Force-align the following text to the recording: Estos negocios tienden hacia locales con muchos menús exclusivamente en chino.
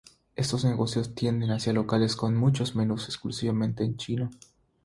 Estos 0.35 0.65
negocios 0.65 1.13
tienden 1.13 1.51
hacia 1.51 1.73
locales 1.73 2.15
con 2.15 2.35
muchos 2.35 2.75
menús 2.75 3.05
exclusivamente 3.07 3.83
en 3.83 3.97
chino. 3.97 4.31